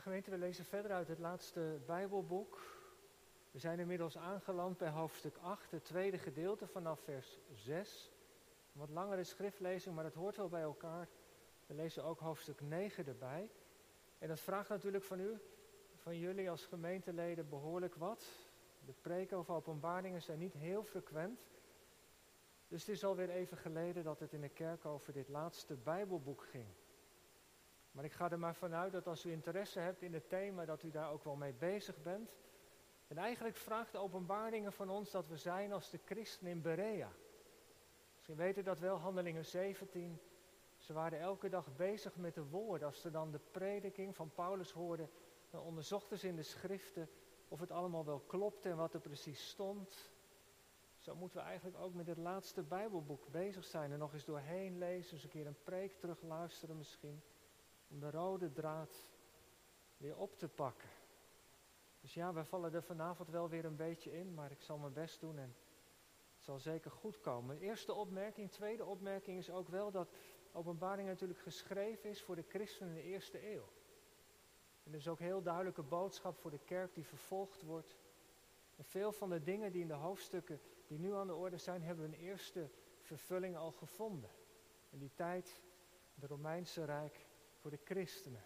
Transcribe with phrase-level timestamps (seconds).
[0.00, 2.60] Gemeente, we lezen verder uit het laatste Bijbelboek.
[3.50, 8.10] We zijn inmiddels aangeland bij hoofdstuk 8, het tweede gedeelte vanaf vers 6.
[8.72, 11.08] Een wat langere schriftlezing, maar dat hoort wel bij elkaar.
[11.66, 13.50] We lezen ook hoofdstuk 9 erbij.
[14.18, 15.38] En dat vraagt natuurlijk van u,
[15.94, 18.26] van jullie als gemeenteleden, behoorlijk wat.
[18.86, 21.46] De preken over openbaringen zijn niet heel frequent.
[22.68, 26.44] Dus het is alweer even geleden dat het in de kerk over dit laatste Bijbelboek
[26.50, 26.66] ging.
[27.98, 30.82] Maar ik ga er maar vanuit dat als u interesse hebt in het thema, dat
[30.82, 32.36] u daar ook wel mee bezig bent.
[33.06, 37.10] En eigenlijk vraagt de openbaringen van ons dat we zijn als de christen in Berea.
[38.14, 40.20] Misschien weten dat wel, Handelingen 17.
[40.76, 42.86] Ze waren elke dag bezig met de woorden.
[42.86, 45.10] Als ze dan de prediking van Paulus hoorden,
[45.50, 47.08] dan onderzochten ze in de schriften
[47.48, 50.12] of het allemaal wel klopte en wat er precies stond.
[50.96, 53.92] Zo moeten we eigenlijk ook met het laatste Bijbelboek bezig zijn.
[53.92, 57.22] En nog eens doorheen lezen, eens een keer een preek terugluisteren misschien.
[57.88, 59.06] Om de rode draad
[59.96, 60.88] weer op te pakken.
[62.00, 64.92] Dus ja, we vallen er vanavond wel weer een beetje in, maar ik zal mijn
[64.92, 65.56] best doen en
[66.34, 67.58] het zal zeker goed komen.
[67.58, 70.10] Eerste opmerking, tweede opmerking is ook wel dat
[70.52, 73.68] openbaring natuurlijk geschreven is voor de christenen in de eerste eeuw.
[74.82, 77.96] En is ook heel duidelijke boodschap voor de kerk die vervolgd wordt.
[78.76, 81.82] En veel van de dingen die in de hoofdstukken die nu aan de orde zijn,
[81.82, 82.70] hebben een eerste
[83.00, 84.30] vervulling al gevonden.
[84.90, 85.62] In die tijd,
[86.14, 87.26] het Romeinse Rijk
[87.60, 88.44] voor de christenen.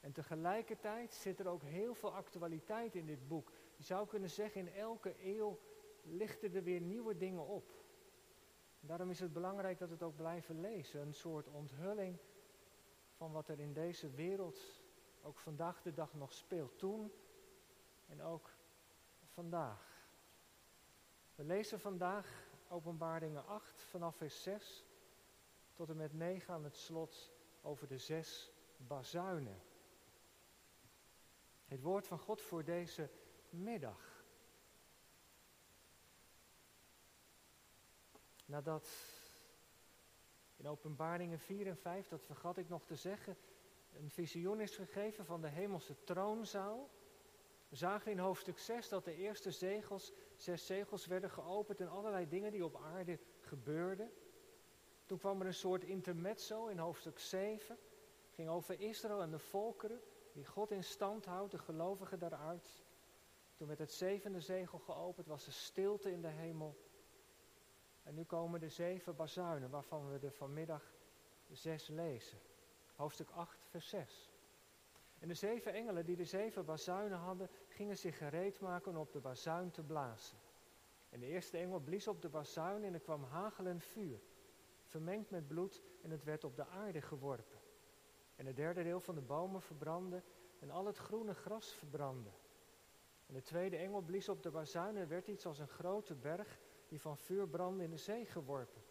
[0.00, 3.52] En tegelijkertijd zit er ook heel veel actualiteit in dit boek.
[3.76, 5.58] Je zou kunnen zeggen, in elke eeuw
[6.02, 7.72] lichten er weer nieuwe dingen op.
[8.80, 11.00] daarom is het belangrijk dat we het ook blijven lezen.
[11.00, 12.18] Een soort onthulling
[13.16, 14.82] van wat er in deze wereld
[15.22, 16.78] ook vandaag de dag nog speelt.
[16.78, 17.12] Toen
[18.06, 18.50] en ook
[19.24, 20.08] vandaag.
[21.34, 24.84] We lezen vandaag Openbaringen 8 vanaf vers 6
[25.72, 27.33] tot en met 9 aan het slot
[27.64, 29.62] over de zes bazuinen.
[31.64, 33.10] Het woord van God voor deze
[33.50, 34.24] middag.
[38.44, 38.88] Nadat
[40.56, 43.36] in Openbaringen 4 en 5, dat vergat ik nog te zeggen,
[43.92, 46.90] een visioen is gegeven van de hemelse troonzaal.
[47.68, 52.28] We zagen in hoofdstuk 6 dat de eerste zegels, zes zegels werden geopend en allerlei
[52.28, 54.12] dingen die op aarde gebeurden.
[55.06, 57.76] Toen kwam er een soort intermezzo in hoofdstuk 7.
[58.24, 60.00] Het ging over Israël en de volkeren
[60.32, 62.82] die God in stand houdt, de gelovigen daaruit.
[63.56, 66.76] Toen werd het zevende zegel geopend, was er stilte in de hemel.
[68.02, 70.92] En nu komen de zeven bazuinen, waarvan we er vanmiddag
[71.50, 72.38] zes lezen.
[72.96, 74.32] Hoofdstuk 8, vers 6.
[75.18, 79.12] En de zeven engelen die de zeven bazuinen hadden, gingen zich gereed maken om op
[79.12, 80.38] de bazuin te blazen.
[81.08, 84.20] En de eerste engel blies op de bazuin en er kwam hagel en vuur,
[84.94, 87.60] vermengd met bloed, en het werd op de aarde geworpen.
[88.36, 90.22] En het derde deel van de bomen verbrandde
[90.58, 92.30] en al het groene gras verbrandde.
[93.26, 96.58] En de tweede engel blies op de bazuin en werd iets als een grote berg
[96.88, 98.82] die van vuur brandde in de zee geworpen.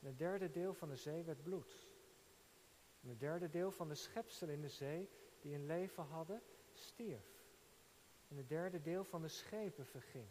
[0.00, 1.88] En het derde deel van de zee werd bloed.
[3.02, 5.08] En het derde deel van de schepselen in de zee
[5.40, 6.42] die een leven hadden,
[6.72, 7.44] stierf.
[8.28, 10.28] En het derde deel van de schepen verging.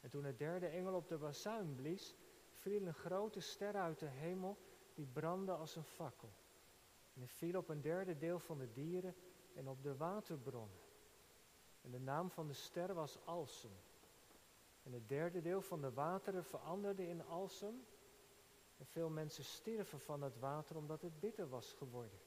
[0.00, 2.16] En toen het derde engel op de bazuin blies,
[2.60, 4.58] viel een grote ster uit de hemel
[4.94, 6.32] die brandde als een fakkel.
[7.14, 9.14] En het viel op een derde deel van de dieren
[9.54, 10.78] en op de waterbronnen.
[11.80, 13.70] En de naam van de ster was Alsem.
[14.82, 17.86] En het derde deel van de wateren veranderde in Alsem.
[18.76, 22.18] En veel mensen stierven van het water omdat het bitter was geworden.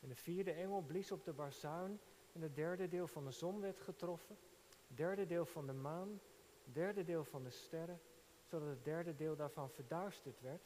[0.00, 2.00] En de vierde engel blies op de bazuin
[2.32, 4.38] en het derde deel van de zon werd getroffen.
[4.86, 6.20] Derde deel van de maan,
[6.64, 8.00] derde deel van de sterren,
[8.54, 10.62] zodat het derde deel daarvan verduisterd werd.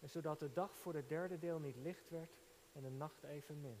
[0.00, 2.30] En zodat de dag voor het derde deel niet licht werd
[2.72, 3.78] en de nacht evenmin.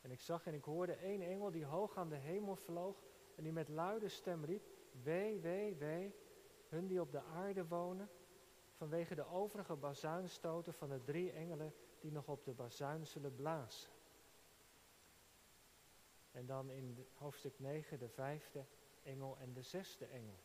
[0.00, 3.02] En ik zag en ik hoorde één engel die hoog aan de hemel vloog
[3.34, 4.62] en die met luide stem riep,
[5.02, 6.14] wee, wee, wee,
[6.68, 8.10] hun die op de aarde wonen,
[8.72, 13.90] vanwege de overige bazuinstoten van de drie engelen die nog op de bazuin zullen blazen.
[16.30, 18.64] En dan in hoofdstuk 9 de vijfde
[19.02, 20.38] engel en de zesde engel.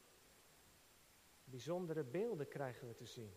[1.54, 3.34] Bijzondere beelden krijgen we te zien.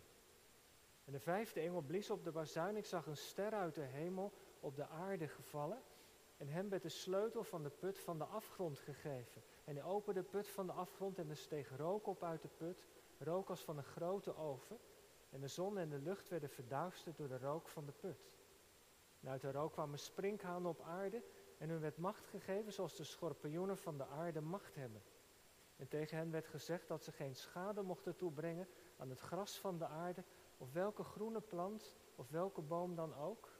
[1.05, 2.75] En de vijfde engel blies op de bazuin.
[2.75, 5.81] Ik zag een ster uit de hemel op de aarde gevallen.
[6.37, 9.43] En hem werd de sleutel van de put van de afgrond gegeven.
[9.63, 12.47] En hij opende de put van de afgrond en er steeg rook op uit de
[12.47, 12.85] put.
[13.17, 14.77] Rook als van een grote oven.
[15.29, 18.31] En de zon en de lucht werden verduisterd door de rook van de put.
[19.19, 21.23] En uit de rook kwamen sprinkhanen op aarde.
[21.57, 25.01] En hun werd macht gegeven zoals de schorpioenen van de aarde macht hebben.
[25.77, 29.77] En tegen hen werd gezegd dat ze geen schade mochten toebrengen aan het gras van
[29.77, 30.23] de aarde
[30.57, 33.55] of welke groene plant of welke boom dan ook.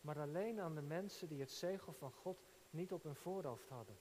[0.00, 3.96] maar alleen aan de mensen die het zegel van God niet op hun voorhoofd hadden.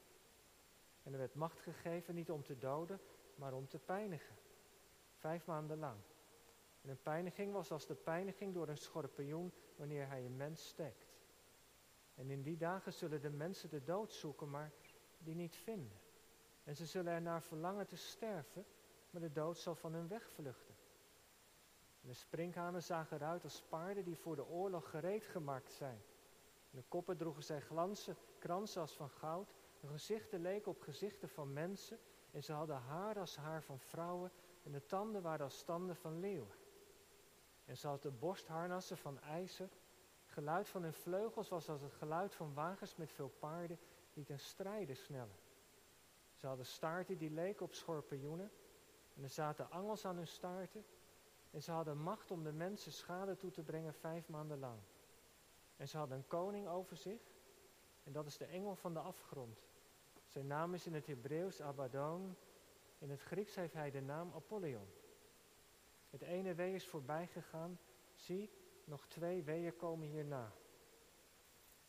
[1.04, 3.00] En er werd macht gegeven niet om te doden,
[3.36, 4.36] maar om te pijnigen.
[5.14, 6.00] Vijf maanden lang.
[6.82, 11.20] En een pijniging was als de pijniging door een schorpioen wanneer hij een mens steekt.
[12.16, 14.72] En in die dagen zullen de mensen de dood zoeken, maar
[15.18, 16.01] die niet vinden.
[16.72, 18.66] En ze zullen er naar verlangen te sterven,
[19.10, 20.76] maar de dood zal van hun wegvluchten.
[22.02, 26.02] En de sprinkhanen zagen eruit als paarden die voor de oorlog gereed gemaakt zijn.
[26.70, 29.54] De koppen droegen zij glansen, kransen als van goud.
[29.80, 32.00] Hun gezichten leken op gezichten van mensen.
[32.32, 34.32] En ze hadden haar als haar van vrouwen.
[34.64, 36.56] En de tanden waren als tanden van leeuwen.
[37.66, 39.70] En ze hadden borstharnassen van ijzer.
[40.22, 43.80] Het geluid van hun vleugels was als het geluid van wagens met veel paarden
[44.14, 45.50] die ten strijde snellen.
[46.42, 48.52] Ze hadden staarten die leken op schorpioenen.
[49.16, 50.86] En er zaten angels aan hun staarten.
[51.52, 54.80] En ze hadden macht om de mensen schade toe te brengen vijf maanden lang.
[55.76, 57.22] En ze hadden een koning over zich.
[58.04, 59.64] En dat is de engel van de afgrond.
[60.26, 62.38] Zijn naam is in het Hebreeuws Abaddon.
[62.98, 64.88] In het Grieks heeft hij de naam Apollyon.
[66.10, 67.80] Het ene wee is voorbij gegaan.
[68.14, 68.50] Zie,
[68.84, 70.52] nog twee weeën komen hierna.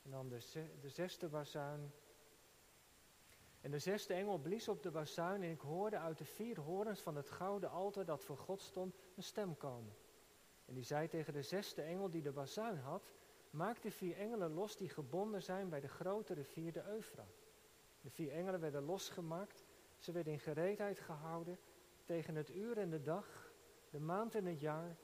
[0.03, 1.93] En dan de, de zesde bazuin.
[3.63, 7.01] En de zesde engel blies op de bazuin en ik hoorde uit de vier horens
[7.01, 9.95] van het gouden altaar dat voor God stond een stem komen.
[10.65, 13.13] En die zei tegen de zesde engel die de bazuin had,
[13.51, 17.43] maak de vier engelen los die gebonden zijn bij de grote rivier de Eufraat.
[18.01, 19.65] De vier engelen werden losgemaakt,
[19.99, 21.59] ze werden in gereedheid gehouden
[22.05, 23.53] tegen het uur en de dag,
[23.91, 24.97] de maand en het jaar,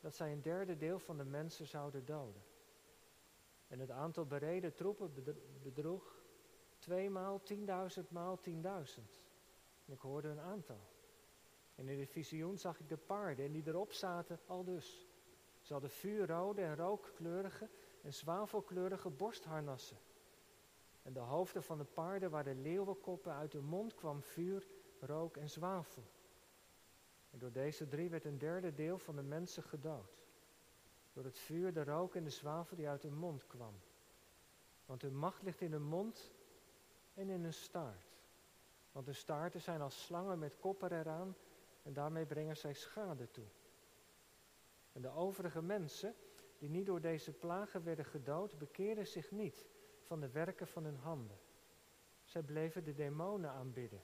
[0.00, 2.42] dat zij een derde deel van de mensen zouden doden.
[3.66, 5.12] En het aantal bereden troepen
[5.62, 6.19] bedroeg
[6.80, 9.20] tweemaal tienduizend maal tienduizend.
[9.86, 10.80] En ik hoorde een aantal.
[11.74, 15.08] En in het visioen zag ik de paarden en die erop zaten al dus.
[15.60, 17.68] Ze hadden vuurrode en rookkleurige
[18.02, 19.98] en zwavelkleurige borstharnassen.
[21.02, 24.66] En de hoofden van de paarden waren leeuwenkoppen, uit de mond kwam vuur,
[25.00, 26.02] rook en zwavel.
[27.30, 30.18] En door deze drie werd een derde deel van de mensen gedood.
[31.12, 33.74] Door het vuur, de rook en de zwavel die uit hun mond kwam.
[34.86, 36.32] Want hun macht ligt in hun mond
[37.14, 38.18] en in hun staart.
[38.92, 41.36] Want de staarten zijn als slangen met koppen eraan
[41.82, 43.46] en daarmee brengen zij schade toe.
[44.92, 46.14] En de overige mensen,
[46.58, 49.66] die niet door deze plagen werden gedood, bekeerden zich niet
[50.02, 51.38] van de werken van hun handen.
[52.24, 54.02] Zij bleven de demonen aanbidden.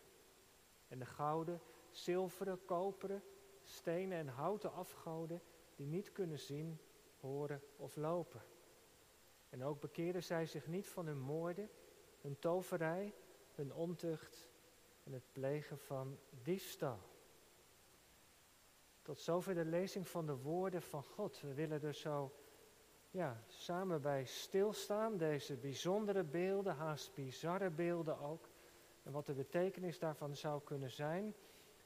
[0.89, 1.61] En de gouden,
[1.91, 3.23] zilveren, koperen,
[3.63, 5.43] stenen en houten afgoden
[5.75, 6.81] die niet kunnen zien,
[7.21, 8.43] horen of lopen.
[9.49, 11.71] En ook bekeerden zij zich niet van hun moorden,
[12.27, 13.15] hun toverij,
[13.55, 14.49] hun ontucht
[15.05, 16.99] en het plegen van diefstal.
[19.03, 21.41] Tot zover de lezing van de woorden van God.
[21.41, 22.33] We willen er zo
[23.11, 28.49] ja, samen bij stilstaan, deze bijzondere beelden, haast bizarre beelden ook.
[29.03, 31.35] En wat de betekenis daarvan zou kunnen zijn.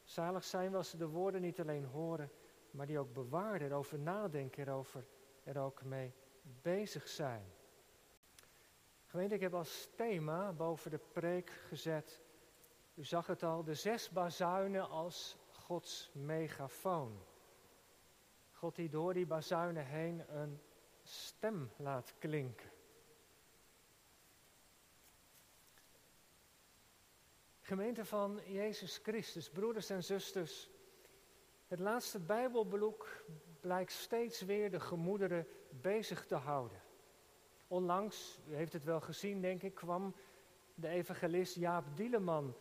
[0.04, 2.30] Zalig zijn we als ze de woorden niet alleen horen,
[2.70, 5.06] maar die ook bewaren, erover nadenken, erover
[5.42, 6.12] er ook mee
[6.62, 7.44] bezig zijn.
[9.10, 12.20] Gemeente, ik heb als thema boven de preek gezet,
[12.94, 17.24] u zag het al, de zes bazuinen als Gods megafoon.
[18.52, 20.60] God die door die bazuinen heen een
[21.02, 22.70] stem laat klinken.
[27.60, 30.70] Gemeente van Jezus Christus, broeders en zusters,
[31.66, 33.24] het laatste Bijbelboek
[33.60, 36.79] blijkt steeds weer de gemoederen bezig te houden.
[37.70, 40.14] Onlangs, u heeft het wel gezien denk ik, kwam
[40.74, 42.54] de evangelist Jaap Dieleman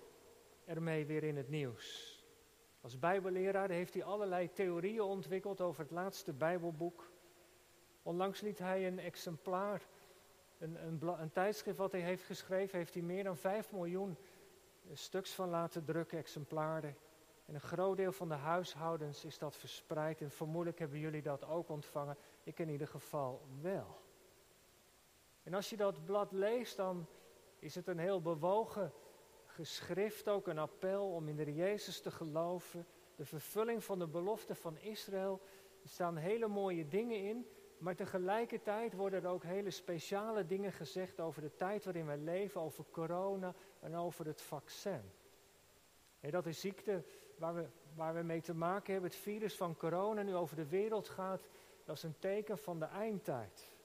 [0.66, 2.18] ermee weer in het nieuws.
[2.82, 7.12] Als bijbelleraar heeft hij allerlei theorieën ontwikkeld over het laatste Bijbelboek.
[8.04, 9.88] Onlangs liet hij een exemplaar,
[10.58, 14.18] een, een, een, tijdschrift wat hij heeft geschreven, heeft hij meer dan 5 miljoen
[14.94, 16.96] stuks van laten drukken, exemplaren.
[17.46, 21.46] En een groot deel van de huishoudens is dat verspreid en vermoedelijk hebben jullie dat
[21.46, 22.18] ook ontvangen.
[22.44, 24.08] Ik in ieder geval wel.
[25.44, 27.08] En als je dat blad leest, dan
[27.60, 28.94] is het een heel bewogen
[29.46, 32.86] geschrift, ook een appel om in de Jezus te geloven.
[33.16, 35.42] De vervulling van de belofte van Israël.
[35.84, 41.20] Er staan hele mooie dingen in, maar tegelijkertijd worden er ook hele speciale dingen gezegd
[41.20, 45.02] over de tijd waarin wij leven, over corona en over het vaccin.
[46.20, 47.04] dat is ziekte
[47.38, 49.12] waar we, waar we mee te maken hebben.
[49.12, 51.48] Het virus van corona nu over de wereld gaat,
[51.86, 53.78] dat is een teken van de eindtijd.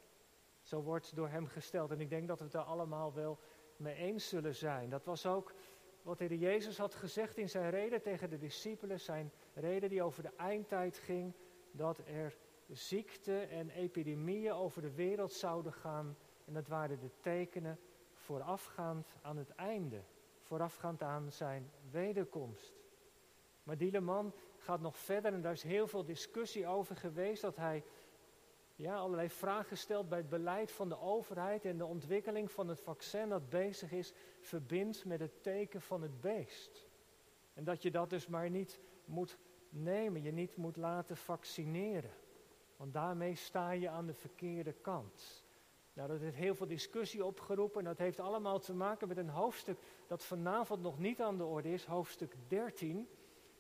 [0.64, 1.90] Zo wordt door hem gesteld.
[1.90, 3.38] En ik denk dat we het daar allemaal wel
[3.76, 4.90] mee eens zullen zijn.
[4.90, 5.54] Dat was ook
[6.02, 9.00] wat de Heer Jezus had gezegd in zijn reden tegen de discipelen.
[9.00, 11.34] Zijn reden die over de eindtijd ging.
[11.70, 12.36] Dat er
[12.68, 16.16] ziekte en epidemieën over de wereld zouden gaan.
[16.44, 17.78] En dat waren de tekenen
[18.12, 20.02] voorafgaand aan het einde,
[20.42, 22.74] voorafgaand aan zijn wederkomst.
[23.62, 27.84] Maar Dieleman gaat nog verder en daar is heel veel discussie over geweest dat hij
[28.76, 32.80] ja, allerlei vragen stelt bij het beleid van de overheid en de ontwikkeling van het
[32.80, 36.86] vaccin dat bezig is, verbindt met het teken van het beest.
[37.52, 39.38] En dat je dat dus maar niet moet
[39.68, 42.12] nemen, je niet moet laten vaccineren.
[42.76, 45.44] Want daarmee sta je aan de verkeerde kant.
[45.92, 49.28] Nou, dat heeft heel veel discussie opgeroepen en dat heeft allemaal te maken met een
[49.28, 52.96] hoofdstuk dat vanavond nog niet aan de orde is, hoofdstuk 13.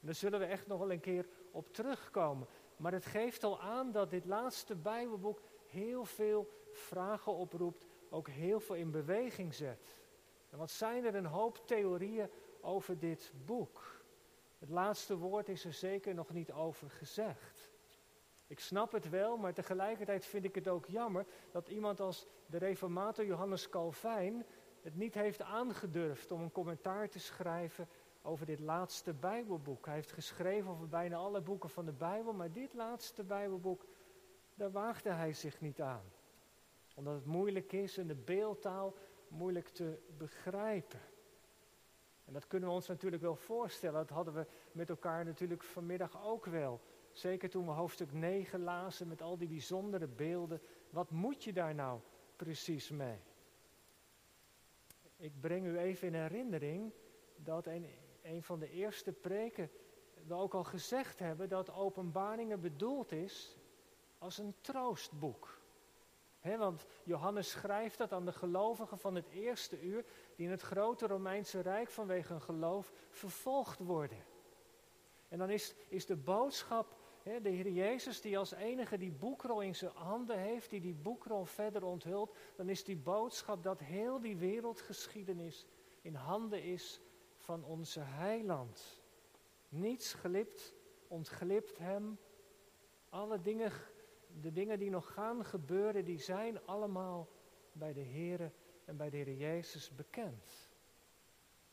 [0.00, 2.46] En daar zullen we echt nog wel een keer op terugkomen.
[2.76, 8.60] Maar het geeft al aan dat dit laatste Bijbelboek heel veel vragen oproept, ook heel
[8.60, 9.96] veel in beweging zet.
[10.50, 14.04] En wat zijn er een hoop theorieën over dit boek?
[14.58, 17.72] Het laatste woord is er zeker nog niet over gezegd.
[18.46, 22.58] Ik snap het wel, maar tegelijkertijd vind ik het ook jammer dat iemand als de
[22.58, 24.46] reformator Johannes Calvijn
[24.82, 27.88] het niet heeft aangedurfd om een commentaar te schrijven
[28.26, 29.86] over dit laatste Bijbelboek.
[29.86, 33.86] Hij heeft geschreven over bijna alle boeken van de Bijbel, maar dit laatste Bijbelboek,
[34.54, 36.04] daar waagde hij zich niet aan.
[36.94, 38.94] Omdat het moeilijk is en de beeldtaal
[39.28, 41.00] moeilijk te begrijpen.
[42.24, 44.06] En dat kunnen we ons natuurlijk wel voorstellen.
[44.06, 46.80] Dat hadden we met elkaar natuurlijk vanmiddag ook wel.
[47.12, 50.60] Zeker toen we hoofdstuk 9 lazen met al die bijzondere beelden.
[50.90, 52.00] Wat moet je daar nou
[52.36, 53.18] precies mee?
[55.16, 56.92] Ik breng u even in herinnering
[57.36, 57.86] dat een,
[58.24, 59.70] een van de eerste preken
[60.26, 63.58] we ook al gezegd hebben dat openbaringen bedoeld is
[64.18, 65.58] als een troostboek.
[66.40, 70.04] want Johannes schrijft dat aan de gelovigen van het eerste uur,
[70.36, 74.24] die in het grote Romeinse Rijk vanwege hun geloof vervolgd worden.
[75.28, 79.74] En dan is, is de boodschap, de Heer Jezus die als enige die boekrol in
[79.74, 84.36] zijn handen heeft, die die boekrol verder onthult, dan is die boodschap dat heel die
[84.36, 85.66] wereldgeschiedenis
[86.00, 87.00] in handen is
[87.44, 89.02] van onze heiland.
[89.68, 90.74] Niets glipt,
[91.08, 92.18] ontglipt hem.
[93.08, 93.72] Alle dingen,
[94.40, 97.28] de dingen die nog gaan gebeuren, die zijn allemaal
[97.72, 98.52] bij de Heer
[98.84, 100.72] en bij de Heer Jezus bekend.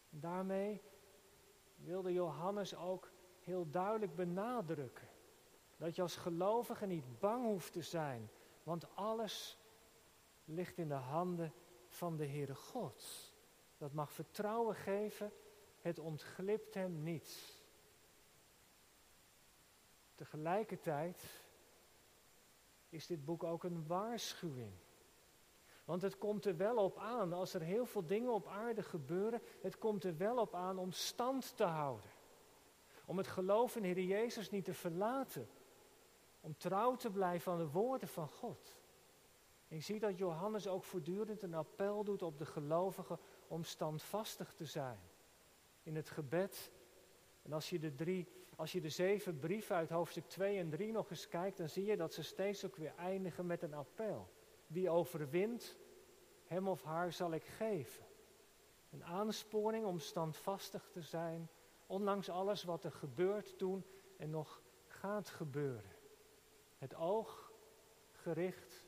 [0.10, 0.82] daarmee
[1.76, 5.08] wilde Johannes ook heel duidelijk benadrukken
[5.78, 8.30] dat je als gelovige niet bang hoeft te zijn,
[8.64, 9.58] want alles
[10.46, 11.54] ligt in de handen
[11.88, 13.34] van de Heere God.
[13.78, 15.32] Dat mag vertrouwen geven
[15.82, 17.60] het ontglipt hem niet.
[20.16, 21.24] Tegelijkertijd
[22.90, 24.74] is dit boek ook een waarschuwing.
[25.86, 29.42] Want het komt er wel op aan, als er heel veel dingen op aarde gebeuren,
[29.62, 32.10] het komt er wel op aan om stand te houden.
[33.06, 35.50] Om het geloof in Heer Jezus niet te verlaten.
[36.42, 38.80] Om trouw te blijven aan de woorden van God.
[39.68, 44.66] Je ziet dat Johannes ook voortdurend een appel doet op de gelovigen om standvastig te
[44.66, 45.00] zijn
[45.84, 46.72] in het gebed.
[47.42, 50.92] En als je de, drie, als je de zeven brieven uit hoofdstuk 2 en 3
[50.92, 54.30] nog eens kijkt, dan zie je dat ze steeds ook weer eindigen met een appel.
[54.68, 55.78] Wie overwint,
[56.44, 58.06] hem of haar zal ik geven.
[58.90, 61.50] Een aansporing om standvastig te zijn,
[61.86, 63.86] ondanks alles wat er gebeurt toen
[64.18, 65.92] en nog gaat gebeuren.
[66.78, 67.52] Het oog
[68.12, 68.86] gericht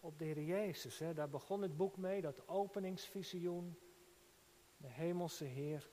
[0.00, 0.98] op de Heer Jezus.
[0.98, 1.14] Hè.
[1.14, 3.78] Daar begon het boek mee, dat openingsvisioen.
[4.76, 5.90] De hemelse Heer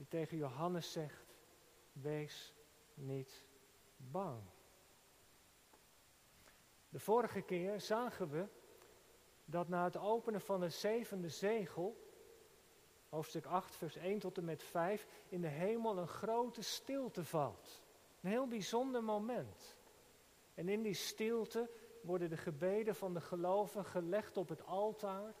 [0.00, 1.34] die tegen Johannes zegt,
[1.92, 2.54] wees
[2.94, 3.44] niet
[3.96, 4.42] bang.
[6.88, 8.46] De vorige keer zagen we
[9.44, 12.10] dat na het openen van het zevende zegel,
[13.08, 17.82] hoofdstuk 8, vers 1 tot en met 5, in de hemel een grote stilte valt.
[18.20, 19.76] Een heel bijzonder moment.
[20.54, 21.70] En in die stilte
[22.02, 25.34] worden de gebeden van de gelovigen gelegd op het altaar.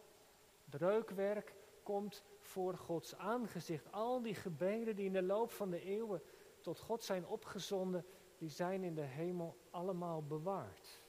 [0.64, 3.92] Het reukwerk komt voor Gods aangezicht.
[3.92, 6.22] Al die gebeden die in de loop van de eeuwen
[6.60, 8.04] tot God zijn opgezonden,
[8.36, 11.02] die zijn in de hemel allemaal bewaard.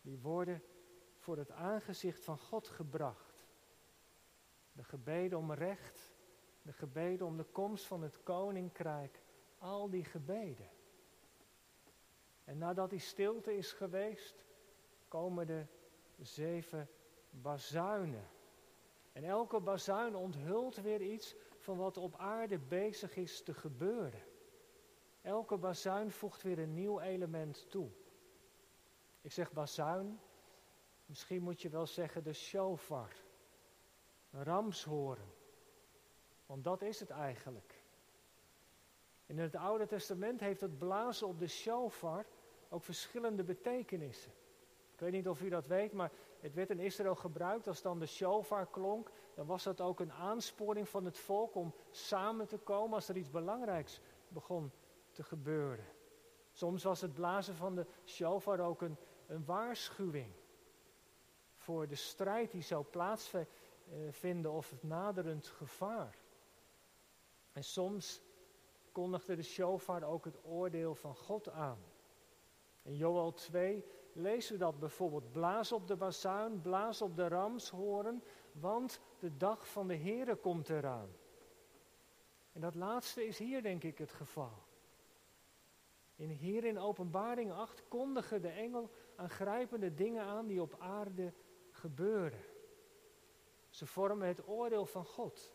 [0.00, 0.62] Die worden
[1.16, 3.46] voor het aangezicht van God gebracht.
[4.72, 6.12] De gebeden om recht,
[6.62, 9.22] de gebeden om de komst van het koninkrijk,
[9.58, 10.70] al die gebeden.
[12.44, 14.44] En nadat die stilte is geweest,
[15.08, 15.66] komen de
[16.18, 16.88] zeven
[17.30, 18.28] bazuinen.
[19.12, 24.22] En elke bazuin onthult weer iets van wat op aarde bezig is te gebeuren.
[25.20, 27.90] Elke bazuin voegt weer een nieuw element toe.
[29.20, 30.20] Ik zeg bazuin,
[31.06, 33.12] misschien moet je wel zeggen de shofar.
[34.30, 35.32] Ramshoren.
[36.46, 37.82] Want dat is het eigenlijk.
[39.26, 42.26] In het Oude Testament heeft het blazen op de shofar
[42.68, 44.32] ook verschillende betekenissen.
[45.02, 47.98] Ik weet niet of u dat weet, maar het werd in Israël gebruikt als dan
[47.98, 49.10] de shofar klonk.
[49.34, 53.16] Dan was dat ook een aansporing van het volk om samen te komen als er
[53.16, 54.72] iets belangrijks begon
[55.10, 55.84] te gebeuren.
[56.52, 60.32] Soms was het blazen van de shofar ook een, een waarschuwing
[61.56, 66.16] voor de strijd die zou plaatsvinden of het naderend gevaar.
[67.52, 68.20] En soms
[68.92, 71.78] kondigde de shofar ook het oordeel van God aan.
[72.82, 75.32] In Joel 2 lezen we dat bijvoorbeeld.
[75.32, 80.68] Blaas op de bazuin, blaas op de ramshoren, want de dag van de Here komt
[80.68, 81.08] eraan.
[82.52, 84.62] En dat laatste is hier denk ik het geval.
[86.16, 91.32] In, hier in openbaring 8 kondigen de engel aangrijpende dingen aan die op aarde
[91.70, 92.44] gebeuren.
[93.68, 95.54] Ze vormen het oordeel van God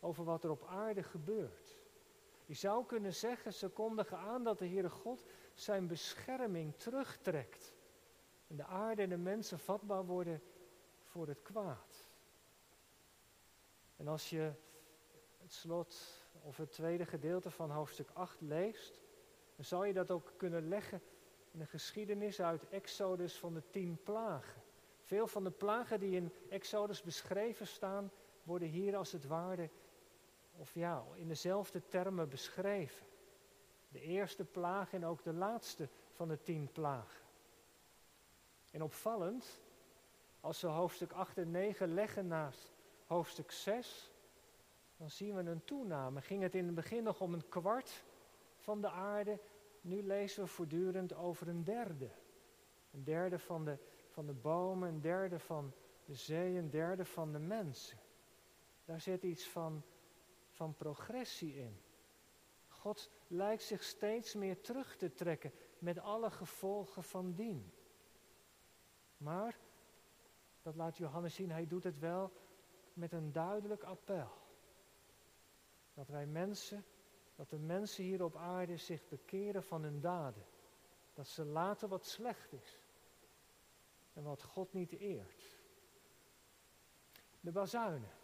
[0.00, 1.79] over wat er op aarde gebeurt.
[2.50, 7.74] Je zou kunnen zeggen, ze kondigen aan dat de Heere God zijn bescherming terugtrekt.
[8.46, 10.42] En de aarde en de mensen vatbaar worden
[11.02, 12.08] voor het kwaad.
[13.96, 14.52] En als je
[15.38, 19.00] het slot of het tweede gedeelte van hoofdstuk 8 leest,
[19.56, 21.02] dan zou je dat ook kunnen leggen
[21.50, 24.62] in een geschiedenis uit Exodus van de tien plagen.
[25.02, 29.70] Veel van de plagen die in Exodus beschreven staan, worden hier als het ware,
[30.60, 33.06] of ja, in dezelfde termen beschreven.
[33.88, 37.22] De eerste plaag en ook de laatste van de tien plagen.
[38.70, 39.60] En opvallend,
[40.40, 42.72] als we hoofdstuk 8 en 9 leggen naast
[43.06, 44.10] hoofdstuk 6,
[44.96, 46.20] dan zien we een toename.
[46.20, 48.04] Ging het in het begin nog om een kwart
[48.56, 49.40] van de aarde,
[49.80, 52.10] nu lezen we voortdurend over een derde.
[52.90, 55.72] Een derde van de, van de bomen, een derde van
[56.04, 57.98] de zee, een derde van de mensen.
[58.84, 59.82] Daar zit iets van,
[60.60, 61.80] van progressie in.
[62.68, 67.72] God lijkt zich steeds meer terug te trekken met alle gevolgen van dien.
[69.16, 69.58] Maar,
[70.62, 72.32] dat laat Johannes zien, hij doet het wel
[72.92, 74.30] met een duidelijk appel.
[75.94, 76.84] Dat wij mensen,
[77.34, 80.44] dat de mensen hier op aarde zich bekeren van hun daden.
[81.14, 82.80] Dat ze laten wat slecht is.
[84.12, 85.42] En wat God niet eert.
[87.40, 88.18] De bazuinen.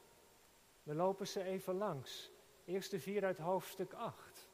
[0.86, 2.30] We lopen ze even langs.
[2.64, 4.48] Eerste vier uit hoofdstuk 8.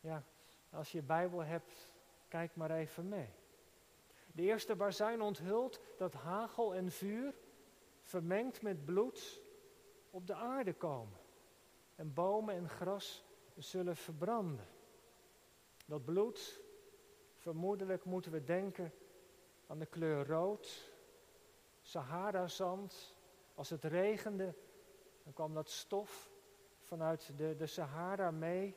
[0.00, 0.24] Ja,
[0.70, 1.92] als je Bijbel hebt,
[2.28, 3.28] kijk maar even mee.
[4.32, 7.34] De eerste bazuin onthult dat hagel en vuur
[8.02, 9.40] vermengd met bloed
[10.10, 11.18] op de aarde komen.
[11.94, 13.24] En bomen en gras
[13.56, 14.66] zullen verbranden.
[15.86, 16.60] Dat bloed,
[17.36, 18.92] vermoedelijk moeten we denken
[19.66, 20.90] aan de kleur rood,
[21.82, 23.16] Sahara-zand.
[23.54, 24.54] Als het regende,
[25.28, 26.30] dan kwam dat stof
[26.80, 28.76] vanuit de, de Sahara mee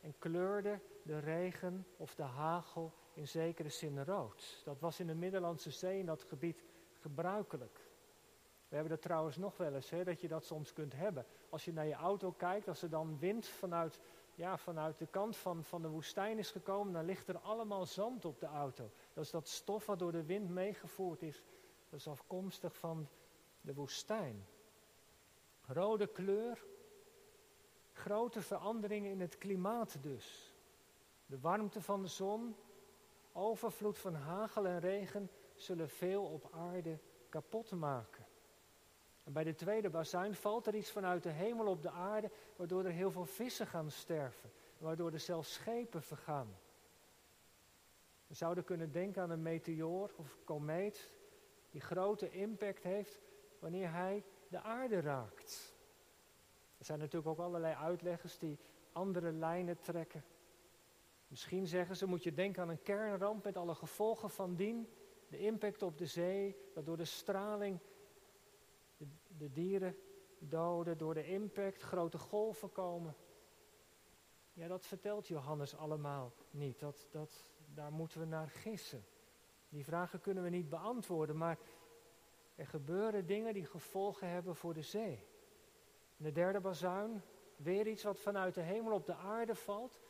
[0.00, 4.62] en kleurde de regen of de hagel in zekere zin rood.
[4.64, 6.64] Dat was in de Middellandse Zee in dat gebied
[7.00, 7.80] gebruikelijk.
[8.68, 11.26] We hebben dat trouwens nog wel eens, hè, dat je dat soms kunt hebben.
[11.50, 14.00] Als je naar je auto kijkt, als er dan wind vanuit,
[14.34, 18.24] ja, vanuit de kant van, van de woestijn is gekomen, dan ligt er allemaal zand
[18.24, 18.90] op de auto.
[19.12, 21.44] Dat is dat stof wat door de wind meegevoerd is.
[21.88, 23.08] Dat is afkomstig van
[23.60, 24.46] de woestijn.
[25.70, 26.64] Rode kleur,
[27.92, 30.54] grote veranderingen in het klimaat dus.
[31.26, 32.56] De warmte van de zon,
[33.32, 38.26] overvloed van hagel en regen zullen veel op aarde kapot maken.
[39.24, 42.84] En bij de tweede bazuin valt er iets vanuit de hemel op de aarde, waardoor
[42.84, 46.56] er heel veel vissen gaan sterven, waardoor er zelfs schepen vergaan.
[48.26, 51.12] We zouden kunnen denken aan een meteoor of komeet
[51.70, 53.18] die grote impact heeft
[53.58, 55.76] wanneer hij de aarde raakt.
[56.78, 58.58] Er zijn natuurlijk ook allerlei uitleggers die
[58.92, 60.24] andere lijnen trekken.
[61.28, 64.88] Misschien zeggen ze, moet je denken aan een kernramp met alle gevolgen van dien.
[65.28, 67.78] De impact op de zee, dat door de straling
[68.96, 69.06] de,
[69.36, 69.96] de dieren
[70.38, 73.16] doden, door de impact grote golven komen.
[74.52, 76.80] Ja, dat vertelt Johannes allemaal niet.
[76.80, 79.04] Dat, dat, daar moeten we naar gissen.
[79.68, 81.58] Die vragen kunnen we niet beantwoorden, maar
[82.58, 85.26] er gebeuren dingen die gevolgen hebben voor de zee.
[86.16, 87.22] De derde bazuin,
[87.56, 90.00] weer iets wat vanuit de hemel op de aarde valt.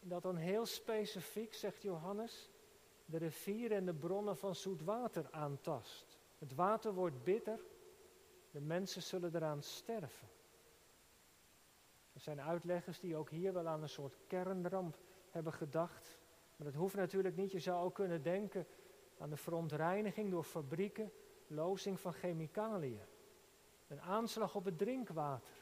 [0.00, 2.50] En dat dan heel specifiek, zegt Johannes,
[3.04, 6.18] de rivieren en de bronnen van zoet water aantast.
[6.38, 7.60] Het water wordt bitter,
[8.50, 10.28] de mensen zullen eraan sterven.
[12.12, 14.98] Er zijn uitleggers die ook hier wel aan een soort kernramp
[15.30, 16.18] hebben gedacht.
[16.56, 17.52] Maar dat hoeft natuurlijk niet.
[17.52, 18.66] Je zou ook kunnen denken
[19.18, 21.12] aan de verontreiniging door fabrieken,
[21.50, 23.06] lozing van chemicaliën.
[23.88, 25.54] Een aanslag op het drinkwater.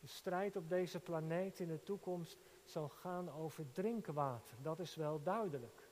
[0.00, 4.56] De strijd op deze planeet in de toekomst zal gaan over drinkwater.
[4.62, 5.88] Dat is wel duidelijk.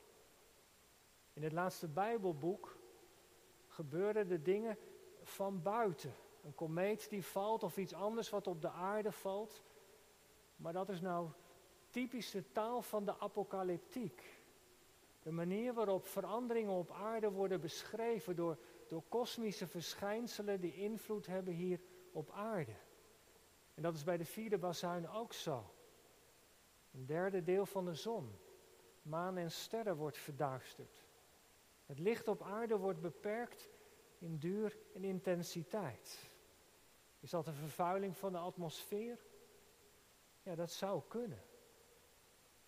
[1.33, 2.77] In het laatste Bijbelboek
[3.67, 4.79] gebeuren de dingen
[5.23, 6.15] van buiten.
[6.45, 9.63] Een komeet die valt of iets anders wat op de aarde valt.
[10.57, 11.29] Maar dat is nou
[11.91, 14.43] typische taal van de apocalyptiek.
[15.23, 18.59] De manier waarop veranderingen op aarde worden beschreven door,
[18.89, 21.81] door kosmische verschijnselen die invloed hebben hier
[22.13, 22.77] op aarde.
[23.75, 25.75] En dat is bij de vierde bazuin ook zo.
[26.91, 28.39] Een derde deel van de zon,
[29.03, 31.07] maan en sterren wordt verduisterd.
[31.87, 33.69] Het licht op aarde wordt beperkt
[34.19, 36.31] in duur en intensiteit.
[37.21, 39.19] Is dat een vervuiling van de atmosfeer?
[40.43, 41.43] Ja, dat zou kunnen.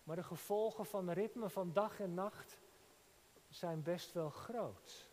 [0.03, 2.59] Maar de gevolgen van het ritme van dag en nacht
[3.49, 5.10] zijn best wel groot.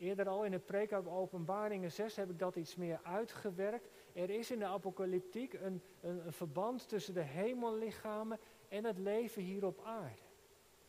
[0.00, 3.88] Eerder al in de preek op Openbaringen 6 heb ik dat iets meer uitgewerkt.
[4.12, 9.64] Er is in de apocalyptiek een, een, verband tussen de hemellichamen en het leven hier
[9.64, 10.22] op aarde.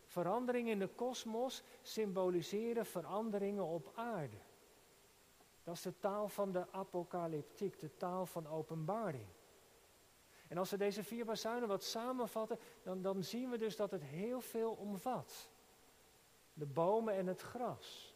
[0.05, 4.37] Veranderingen in de kosmos symboliseren veranderingen op aarde.
[5.63, 9.27] Dat is de taal van de apocalyptiek, de taal van openbaring.
[10.47, 14.03] En als we deze vier bazuinen wat samenvatten, dan, dan zien we dus dat het
[14.03, 15.49] heel veel omvat.
[16.53, 18.10] De bomen en het gras.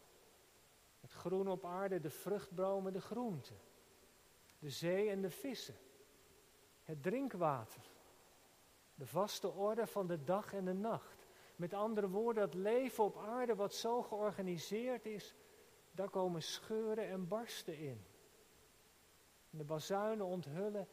[1.16, 3.56] Groen op aarde, de vruchtbomen, de groenten.
[4.58, 5.74] De zee en de vissen.
[6.82, 7.82] Het drinkwater.
[8.94, 11.26] De vaste orde van de dag en de nacht.
[11.56, 15.34] Met andere woorden, het leven op aarde wat zo georganiseerd is,
[15.90, 18.04] daar komen scheuren en barsten in.
[19.50, 20.88] de bazuinen onthullen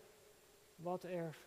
[0.76, 1.38] wat er,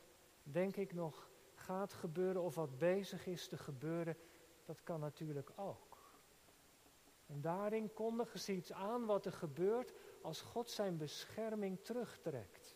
[0.42, 4.16] denk ik, nog gaat gebeuren of wat bezig is te gebeuren.
[4.64, 5.85] Dat kan natuurlijk ook.
[7.26, 12.74] En daarin kondigen ze iets aan wat er gebeurt als God zijn bescherming terugtrekt.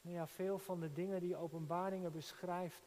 [0.00, 2.82] Nou ja, veel van de dingen die openbaringen beschrijft,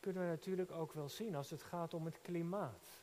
[0.00, 3.02] kunnen we natuurlijk ook wel zien als het gaat om het klimaat.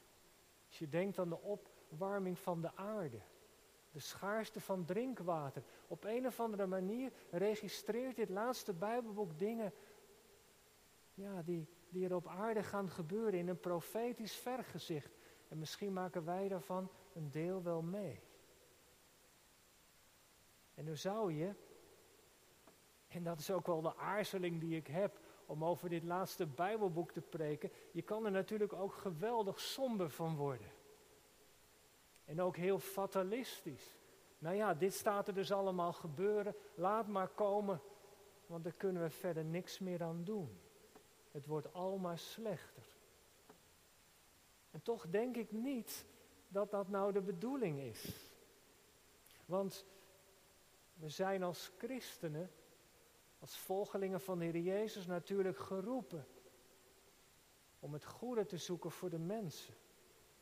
[0.68, 3.22] Als je denkt aan de opwarming van de aarde,
[3.92, 5.64] de schaarste van drinkwater.
[5.88, 9.74] Op een of andere manier registreert dit laatste Bijbelboek dingen
[11.14, 15.17] ja, die, die er op aarde gaan gebeuren in een profetisch vergezicht.
[15.48, 18.22] En misschien maken wij daarvan een deel wel mee.
[20.74, 21.54] En nu zou je,
[23.08, 27.12] en dat is ook wel de aarzeling die ik heb om over dit laatste Bijbelboek
[27.12, 30.72] te preken, je kan er natuurlijk ook geweldig somber van worden.
[32.26, 33.98] En ook heel fatalistisch.
[34.40, 37.82] Nou ja, dit staat er dus allemaal gebeuren, laat maar komen,
[38.46, 40.60] want daar kunnen we verder niks meer aan doen.
[41.32, 42.87] Het wordt allemaal slechter.
[44.78, 46.06] En toch denk ik niet
[46.48, 48.32] dat dat nou de bedoeling is.
[49.46, 49.86] Want
[50.94, 52.52] we zijn als christenen
[53.40, 56.28] als volgelingen van de Heer Jezus natuurlijk geroepen
[57.80, 59.74] om het goede te zoeken voor de mensen.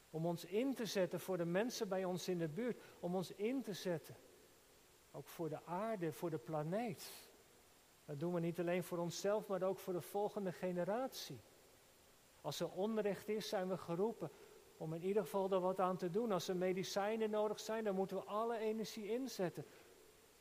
[0.09, 2.81] Om ons in te zetten voor de mensen bij ons in de buurt.
[2.99, 4.15] Om ons in te zetten.
[5.11, 7.11] Ook voor de aarde, voor de planeet.
[8.05, 11.41] Dat doen we niet alleen voor onszelf, maar ook voor de volgende generatie.
[12.45, 14.31] Als er onrecht is, zijn we geroepen
[14.77, 16.31] om in ieder geval er wat aan te doen.
[16.31, 19.65] Als er medicijnen nodig zijn, dan moeten we alle energie inzetten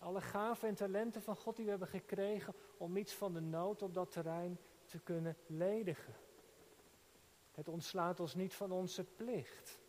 [0.04, 3.82] alle gaven en talenten van God die we hebben gekregen om iets van de nood
[3.82, 6.14] op dat terrein te kunnen ledigen.
[7.52, 9.80] Het ontslaat ons niet van onze plicht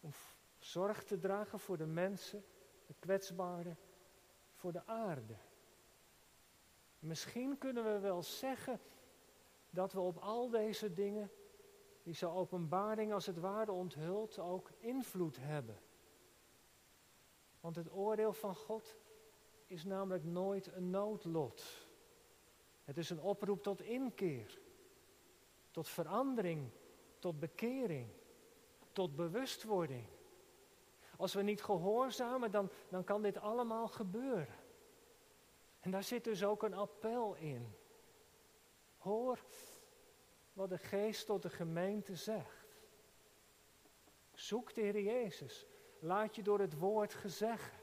[0.00, 0.10] om
[0.58, 2.44] zorg te dragen voor de mensen,
[2.86, 3.78] de kwetsbaren,
[4.54, 5.36] voor de aarde.
[6.98, 8.80] Misschien kunnen we wel zeggen
[9.70, 11.30] dat we op al deze dingen,
[12.02, 15.80] die zo openbaring als het ware onthult, ook invloed hebben.
[17.60, 18.96] Want het oordeel van God
[19.66, 21.88] is namelijk nooit een noodlot.
[22.84, 24.58] Het is een oproep tot inkeer,
[25.70, 26.70] tot verandering,
[27.18, 28.08] tot bekering,
[28.92, 30.06] tot bewustwording.
[31.16, 34.58] Als we niet gehoorzamen, dan, dan kan dit allemaal gebeuren.
[35.80, 37.74] En daar zit dus ook een appel in.
[39.00, 39.38] Hoor
[40.52, 42.66] wat de geest tot de gemeente zegt.
[44.32, 45.66] Zoek de Heer Jezus.
[45.98, 47.78] Laat je door het woord gezeggen.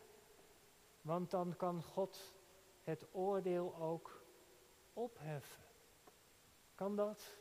[1.02, 2.36] Want dan kan God
[2.84, 4.24] het oordeel ook
[4.94, 5.64] opheffen.
[6.76, 7.38] Kan dat?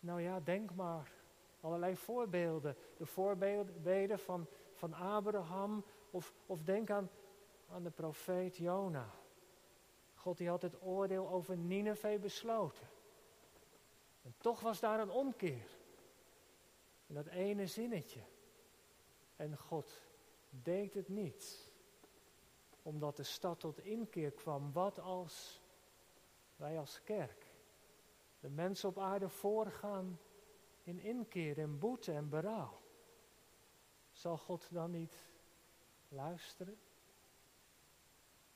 [0.00, 1.12] Nou ja, denk maar.
[1.60, 2.76] Allerlei voorbeelden.
[2.96, 5.84] De voorbeelden van, van Abraham.
[6.10, 7.10] Of, of denk aan,
[7.68, 9.21] aan de profeet Jona.
[10.22, 12.88] God die had het oordeel over Nineveh besloten.
[14.22, 15.68] En toch was daar een omkeer.
[17.06, 18.20] In dat ene zinnetje.
[19.36, 20.02] En God
[20.50, 21.70] deed het niet.
[22.82, 24.72] omdat de stad tot inkeer kwam.
[24.72, 25.60] Wat als
[26.56, 27.46] wij als kerk
[28.40, 30.18] de mensen op aarde voorgaan
[30.82, 32.80] in inkeer en boete en berouw?
[34.12, 35.28] Zal God dan niet
[36.08, 36.78] luisteren?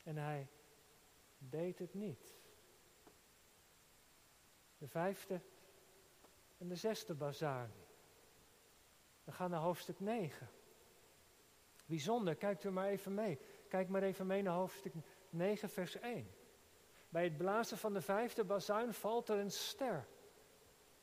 [0.03, 0.49] En hij
[1.51, 2.35] deed het niet.
[4.79, 5.41] De vijfde
[6.59, 7.73] en de zesde bazuin.
[9.25, 10.49] We gaan naar hoofdstuk 9.
[11.87, 13.39] Bijzonder, kijkt u maar even mee.
[13.69, 14.93] Kijk maar even mee naar hoofdstuk
[15.31, 16.31] 9, vers 1.
[17.09, 20.07] Bij het blazen van de vijfde bazuin valt er een ster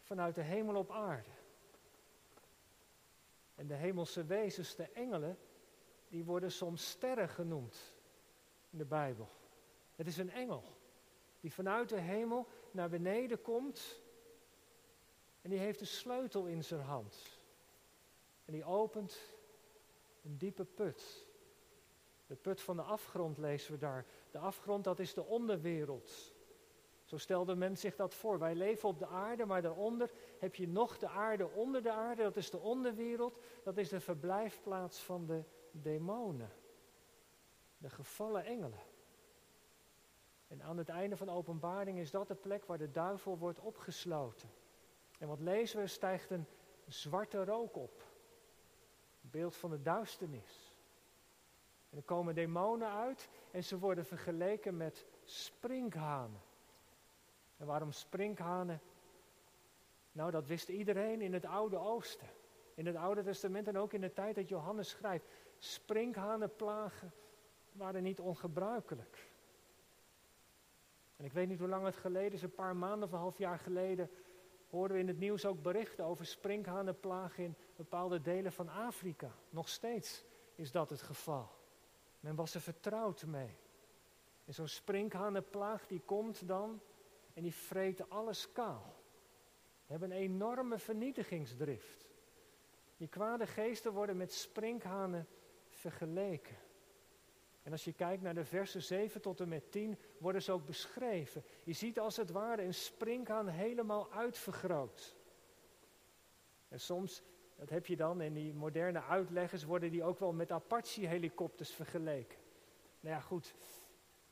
[0.01, 1.29] vanuit de hemel op aarde.
[3.56, 5.38] En de hemelse wezens, de engelen,
[6.08, 7.95] die worden soms sterren genoemd
[8.69, 9.29] in de Bijbel.
[10.03, 10.63] Het is een engel
[11.39, 14.01] die vanuit de hemel naar beneden komt
[15.41, 17.17] en die heeft een sleutel in zijn hand.
[18.45, 19.17] En die opent
[20.23, 21.27] een diepe put.
[22.25, 24.05] De put van de afgrond lezen we daar.
[24.31, 26.33] De afgrond, dat is de onderwereld.
[27.03, 28.39] Zo stelde men zich dat voor.
[28.39, 32.21] Wij leven op de aarde, maar daaronder heb je nog de aarde onder de aarde.
[32.23, 33.39] Dat is de onderwereld.
[33.63, 36.51] Dat is de verblijfplaats van de demonen.
[37.77, 38.91] De gevallen engelen.
[40.47, 44.49] En aan het einde van openbaring is dat de plek waar de duivel wordt opgesloten.
[45.19, 46.45] En wat lezen we, stijgt een
[46.88, 48.03] zwarte rook op.
[49.23, 50.73] Een beeld van de duisternis.
[51.89, 56.41] En er komen demonen uit en ze worden vergeleken met sprinkhanen.
[57.58, 58.82] En waarom sprinkhanen?
[60.12, 62.27] Nou, dat wist iedereen in het Oude Oosten.
[62.73, 65.25] In het Oude Testament en ook in de tijd dat Johannes schrijft.
[65.58, 67.13] Sprinkhanenplagen
[67.71, 69.32] waren niet ongebruikelijk.
[71.15, 73.38] En ik weet niet hoe lang het geleden is, een paar maanden of een half
[73.38, 74.10] jaar geleden,
[74.69, 79.32] hoorden we in het nieuws ook berichten over sprinkhanenplagen in bepaalde delen van Afrika.
[79.49, 81.49] Nog steeds is dat het geval.
[82.19, 83.58] Men was er vertrouwd mee.
[84.45, 86.82] En zo'n sprinkhanenplaag die komt dan
[87.34, 89.02] en die vreten alles kaal.
[89.86, 92.08] hebben een enorme vernietigingsdrift.
[92.97, 95.28] Die kwade geesten worden met sprinkhanen
[95.69, 96.58] vergeleken.
[97.63, 100.65] En als je kijkt naar de versen 7 tot en met 10, worden ze ook
[100.65, 101.43] beschreven.
[101.63, 105.15] Je ziet als het ware een sprinkhaan helemaal uitvergroot.
[106.67, 107.23] En soms,
[107.56, 112.39] dat heb je dan in die moderne uitleggers, worden die ook wel met Apache-helikopters vergeleken.
[112.99, 113.56] Nou ja, goed.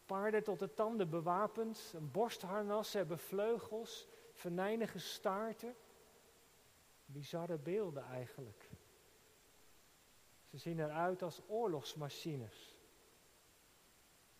[0.05, 5.75] Paarden tot de tanden bewapend, een borstharnas, hebben vleugels, venijnige staarten.
[7.05, 8.69] Bizarre beelden eigenlijk.
[10.49, 12.80] Ze zien eruit als oorlogsmachines.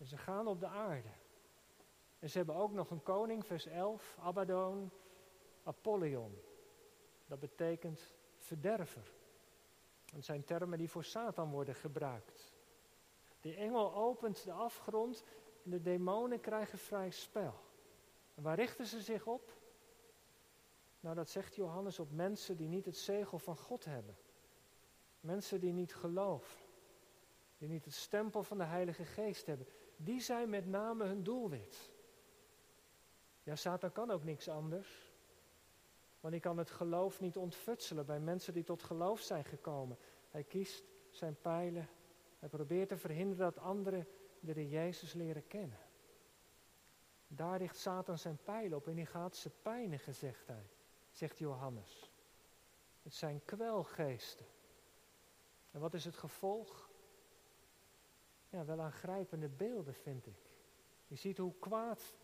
[0.02, 1.08] En ze gaan op de aarde.
[2.18, 4.90] En ze hebben ook nog een koning, vers 11, Abaddon,
[5.62, 6.38] Apollyon.
[7.26, 9.12] Dat betekent verderver.
[10.12, 12.52] Dat zijn termen die voor Satan worden gebruikt.
[13.40, 15.24] De engel opent de afgrond
[15.64, 17.54] en de demonen krijgen vrij spel.
[18.34, 19.52] En waar richten ze zich op?
[21.00, 24.16] Nou, dat zegt Johannes op mensen die niet het zegel van God hebben.
[25.20, 26.60] Mensen die niet geloven.
[27.58, 29.66] Die niet het stempel van de Heilige Geest hebben
[30.04, 31.92] die zijn met name hun doelwit.
[33.42, 35.12] Ja, Satan kan ook niks anders.
[36.20, 39.98] Want hij kan het geloof niet ontfutselen bij mensen die tot geloof zijn gekomen.
[40.30, 41.88] Hij kiest zijn pijlen.
[42.38, 44.06] Hij probeert te verhinderen dat anderen
[44.40, 45.78] de Jezus leren kennen.
[47.26, 50.66] Daar richt Satan zijn pijlen op en hij gaat ze pijnigen, zegt hij,
[51.10, 52.10] zegt Johannes.
[53.02, 54.46] Het zijn kwelgeesten.
[55.70, 56.90] En wat is het gevolg?
[58.52, 60.50] Ja, wel aangrijpende beelden, vind ik.
[61.06, 62.16] Je ziet hoe kwaad,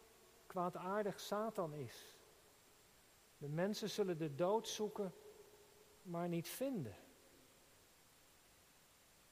[0.47, 2.17] kwaadaardig Satan is.
[3.39, 5.15] De mensen zullen de dood zoeken,
[6.03, 6.97] maar niet vinden.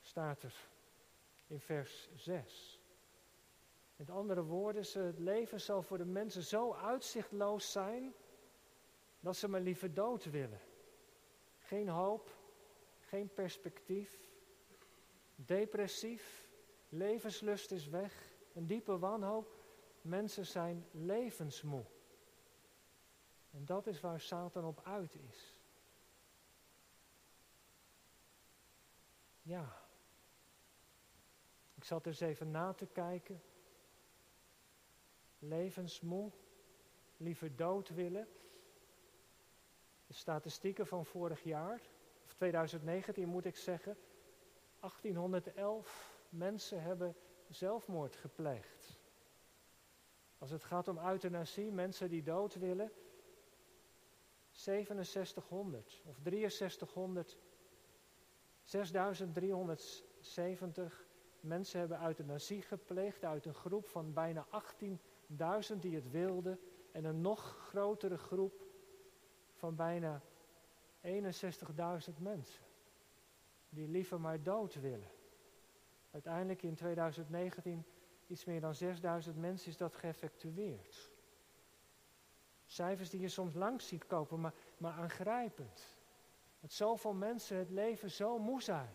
[0.00, 0.68] Staat er
[1.46, 2.80] in vers 6.
[3.96, 8.14] Met andere woorden, het leven zal voor de mensen zo uitzichtloos zijn
[9.20, 10.60] dat ze maar liever dood willen.
[11.58, 12.36] Geen hoop,
[13.00, 14.20] geen perspectief,
[15.34, 16.45] depressief,
[16.96, 19.54] Levenslust is weg, een diepe wanhoop.
[20.00, 21.84] Mensen zijn levensmoe.
[23.50, 25.54] En dat is waar Satan op uit is.
[29.42, 29.82] Ja.
[31.74, 33.42] Ik zat eens even na te kijken.
[35.38, 36.30] Levensmoe,
[37.16, 38.28] liever dood willen.
[40.06, 41.80] De statistieken van vorig jaar,
[42.24, 43.96] of 2019 moet ik zeggen,
[44.80, 47.16] 1811 mensen hebben
[47.48, 48.98] zelfmoord gepleegd.
[50.38, 52.92] Als het gaat om euthanasie, mensen die dood willen,
[54.50, 57.38] 6700 of 6300,
[58.60, 61.06] 6370
[61.46, 64.46] Mensen hebben euthanasie gepleegd uit een groep van bijna
[64.80, 66.60] 18.000 die het wilden.
[66.92, 68.64] En een nog grotere groep
[69.54, 70.22] van bijna
[71.02, 71.08] 61.000
[72.18, 72.64] mensen.
[73.68, 75.10] Die liever maar dood willen.
[76.16, 77.84] Uiteindelijk in 2019
[78.26, 81.10] iets meer dan 6000 mensen is dat geëffectueerd.
[82.66, 85.96] Cijfers die je soms langs ziet kopen, maar, maar aangrijpend.
[86.60, 88.94] Dat zoveel mensen het leven zo moe zijn.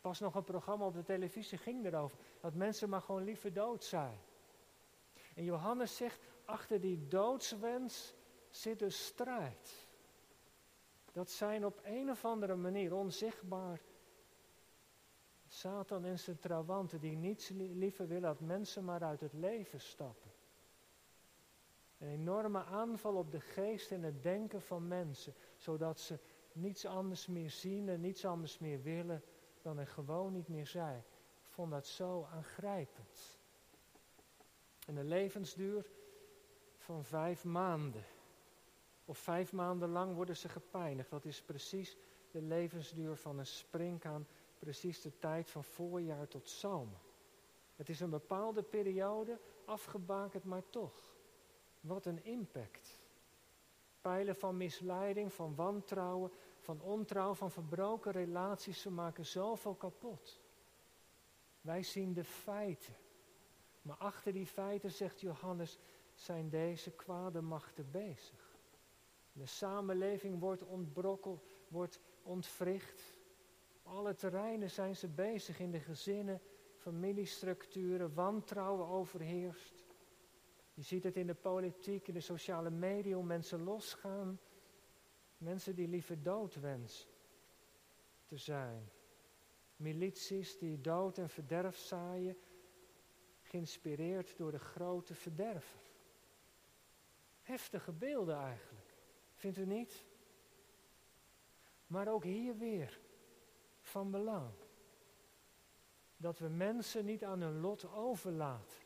[0.00, 2.18] Pas nog een programma op de televisie ging erover.
[2.40, 4.18] Dat mensen maar gewoon liever dood zijn.
[5.34, 8.14] En Johannes zegt, achter die doodswens
[8.50, 9.86] zit een strijd.
[11.12, 13.80] Dat zijn op een of andere manier onzichtbaar
[15.52, 20.30] Satan en zijn trawanten die niets liever willen dat mensen maar uit het leven stappen.
[21.98, 26.18] Een enorme aanval op de geest en het denken van mensen, zodat ze
[26.52, 29.22] niets anders meer zien en niets anders meer willen
[29.62, 30.98] dan er gewoon niet meer zijn.
[31.42, 33.38] Ik vond dat zo aangrijpend.
[34.86, 35.90] En de levensduur
[36.76, 38.04] van vijf maanden.
[39.04, 41.10] Of vijf maanden lang worden ze gepijnigd.
[41.10, 41.96] Dat is precies
[42.30, 44.26] de levensduur van een springkaan
[44.62, 47.00] precies de tijd van voorjaar tot zomer.
[47.76, 51.14] Het is een bepaalde periode, afgebakend, maar toch.
[51.80, 53.00] Wat een impact.
[54.00, 60.40] Pijlen van misleiding, van wantrouwen, van ontrouw, van verbroken relaties, ze maken zoveel kapot.
[61.60, 62.96] Wij zien de feiten.
[63.82, 65.78] Maar achter die feiten, zegt Johannes,
[66.14, 68.56] zijn deze kwade machten bezig.
[69.32, 73.20] De samenleving wordt ontbrokkeld, wordt ontwricht.
[73.82, 76.40] Alle terreinen zijn ze bezig in de gezinnen,
[76.76, 79.84] familiestructuren, wantrouwen overheerst.
[80.74, 84.40] Je ziet het in de politiek, in de sociale media, hoe mensen losgaan.
[85.38, 87.10] Mensen die liever dood wensen
[88.26, 88.90] te zijn.
[89.76, 92.36] Milities die dood en verderf zaaien,
[93.42, 95.80] geïnspireerd door de grote verderver.
[97.42, 98.94] Heftige beelden eigenlijk,
[99.34, 100.04] vindt u niet?
[101.86, 103.00] Maar ook hier weer
[103.92, 104.50] van belang.
[106.16, 108.78] Dat we mensen niet aan hun lot overlaten.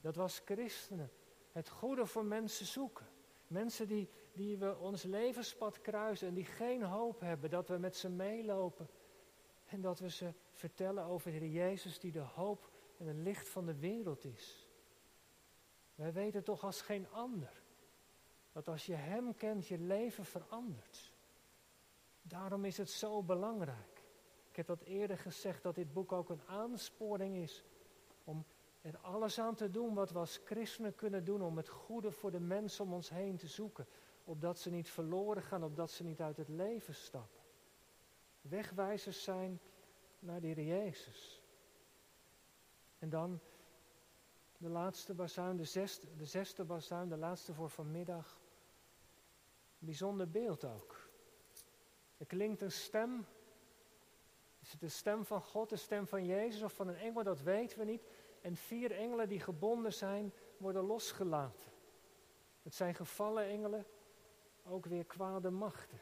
[0.00, 1.10] Dat was christenen.
[1.52, 3.06] Het goede voor mensen zoeken.
[3.46, 7.50] Mensen die, die we ons levenspad kruisen en die geen hoop hebben.
[7.50, 8.88] Dat we met ze meelopen.
[9.64, 13.66] En dat we ze vertellen over de Jezus die de hoop en het licht van
[13.66, 14.68] de wereld is.
[15.94, 17.62] Wij weten toch als geen ander.
[18.52, 21.12] Dat als je Hem kent, je leven verandert.
[22.22, 23.91] Daarom is het zo belangrijk.
[24.52, 27.64] Ik heb dat eerder gezegd dat dit boek ook een aansporing is
[28.24, 28.44] om
[28.80, 32.30] er alles aan te doen wat we als christenen kunnen doen om het goede voor
[32.30, 33.86] de mensen om ons heen te zoeken.
[34.24, 37.40] Opdat ze niet verloren gaan, opdat ze niet uit het leven stappen.
[38.40, 39.60] Wegwijzers zijn
[40.18, 41.42] naar de Heer Jezus.
[42.98, 43.40] En dan
[44.58, 48.40] de laatste bazuin, de zesde, de bazuin, de laatste voor vanmiddag.
[49.78, 51.08] Bijzonder beeld ook.
[52.16, 53.26] Er klinkt een stem
[54.72, 57.22] is het de stem van God, de stem van Jezus of van een engel?
[57.22, 58.02] Dat weten we niet.
[58.40, 61.70] En vier engelen die gebonden zijn, worden losgelaten.
[62.62, 63.86] Het zijn gevallen engelen,
[64.64, 66.00] ook weer kwade machten.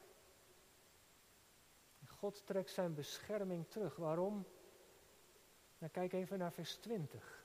[2.06, 3.96] God trekt zijn bescherming terug.
[3.96, 4.46] Waarom?
[5.78, 7.44] Nou, kijk even naar vers 20.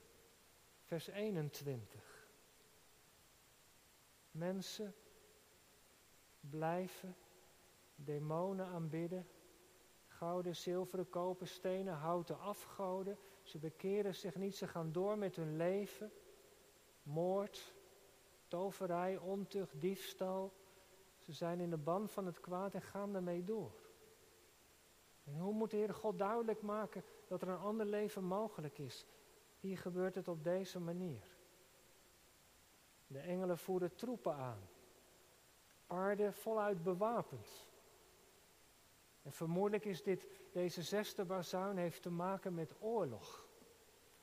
[0.83, 2.27] Vers 21.
[4.31, 4.95] Mensen
[6.39, 7.15] blijven
[7.95, 9.27] demonen aanbidden
[10.17, 13.17] gouden, zilveren, koper, stenen, houten afgoden.
[13.43, 16.11] Ze bekeren zich niet, ze gaan door met hun leven.
[17.03, 17.73] Moord,
[18.47, 20.53] toverij, ontucht, diefstal.
[21.19, 23.73] Ze zijn in de ban van het kwaad en gaan daarmee door.
[25.23, 29.05] En hoe moet de Heer God duidelijk maken dat er een ander leven mogelijk is?
[29.59, 31.37] Hier gebeurt het op deze manier.
[33.07, 34.69] De engelen voeren troepen aan.
[35.87, 37.67] Paarden voluit bewapend.
[39.25, 43.47] En vermoedelijk is dit, deze zesde bazuin heeft te maken met oorlog.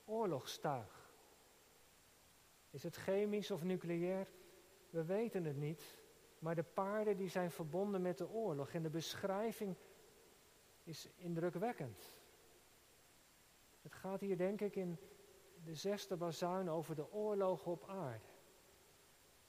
[0.05, 1.15] Oorlogstuig.
[2.71, 4.29] Is het chemisch of nucleair?
[4.91, 6.01] We weten het niet.
[6.39, 8.71] Maar de paarden die zijn verbonden met de oorlog.
[8.71, 9.77] En de beschrijving
[10.83, 12.13] is indrukwekkend.
[13.81, 14.99] Het gaat hier denk ik in
[15.65, 18.27] de zesde bazuin over de oorlog op aarde.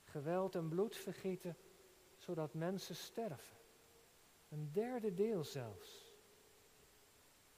[0.03, 1.57] Geweld en bloed vergieten,
[2.17, 3.62] zodat mensen sterven.
[4.53, 6.13] Een derde deel zelfs.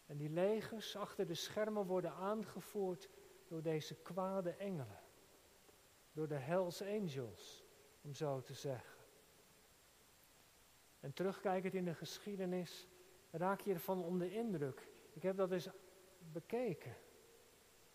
[0.06, 3.10] En die legers achter de schermen worden aangevoerd
[3.48, 5.00] door deze kwade engelen.
[6.12, 7.64] Door de Hells Angels,
[8.02, 9.00] om zo te zeggen.
[11.00, 12.88] En terugkijkend in de geschiedenis
[13.32, 14.88] raak je ervan onder indruk.
[15.14, 15.70] Ik heb dat eens
[16.32, 16.96] bekeken.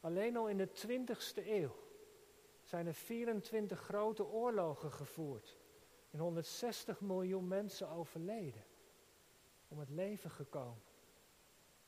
[0.01, 1.76] Alleen al in de 20ste eeuw
[2.62, 5.59] zijn er 24 grote oorlogen gevoerd.
[6.11, 8.64] En 160 miljoen mensen overleden.
[9.70, 10.82] Om het leven gekomen.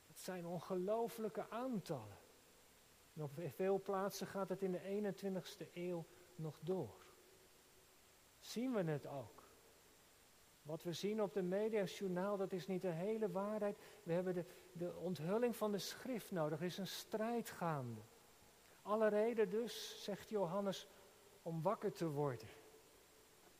[0.07, 2.17] Dat zijn ongelooflijke aantallen.
[3.13, 6.05] En op veel plaatsen gaat het in de 21ste eeuw
[6.35, 7.05] nog door.
[8.39, 9.43] Zien we het ook?
[10.61, 13.77] Wat we zien op de mediajournaal, dat is niet de hele waarheid.
[14.03, 16.59] We hebben de, de onthulling van de schrift nodig.
[16.59, 18.01] Er is een strijd gaande.
[18.81, 20.87] Alle reden dus, zegt Johannes,
[21.41, 22.47] om wakker te worden.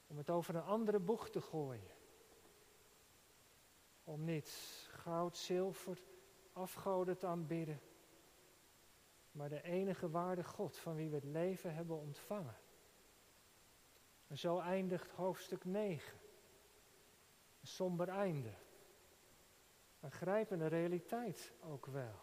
[0.07, 1.91] Om het over een andere boeg te gooien.
[4.03, 4.49] Om niet
[4.89, 6.01] goud, zilver,
[6.53, 7.81] afgoden te aanbidden.
[9.31, 12.55] Maar de enige waarde God van wie we het leven hebben ontvangen.
[14.27, 16.19] En zo eindigt hoofdstuk 9.
[17.61, 18.53] Een somber einde.
[19.99, 22.19] Een grijpende realiteit ook wel.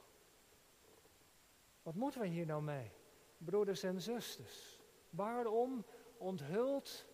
[1.82, 2.90] Wat moeten we hier nou mee,
[3.38, 4.80] broeders en zusters?
[5.10, 5.84] Waarom
[6.16, 7.06] onthult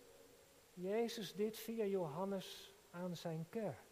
[0.73, 3.86] Jezus dit via Johannes aan zijn kerk?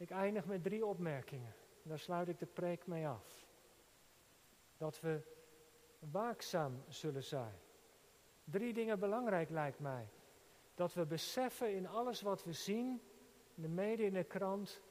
[0.00, 1.54] Ik eindig met drie opmerkingen.
[1.82, 3.46] Daar sluit ik de preek mee af.
[4.76, 5.20] Dat we
[5.98, 7.54] waakzaam zullen zijn.
[8.44, 10.08] Drie dingen belangrijk lijkt mij.
[10.74, 13.02] Dat we beseffen in alles wat we zien,
[13.54, 14.82] in de media, in de krant,